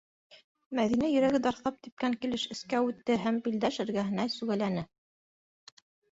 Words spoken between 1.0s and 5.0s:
йөрәге дарҫлап типкән килеш эскә үтте һәм Билдәш эргәһенә сүгәләне: